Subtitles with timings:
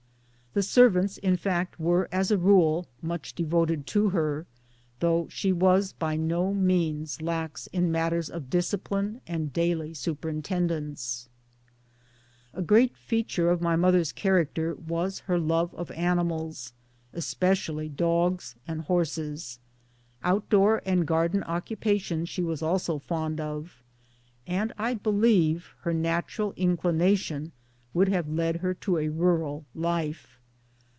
[0.53, 4.45] The servants in fact were as a rule much devoted to her
[4.99, 11.29] though she was by no means lax in matters of discipline and daily superintendence.
[12.53, 16.73] A great feature of my mother's character was her love of animals,
[17.13, 19.57] especially dogs and horses.
[20.21, 23.81] Out door and 1 garden occupations she was also fond of
[24.45, 27.53] and I believe her natural inclination
[27.93, 30.37] would have led her to a rural life.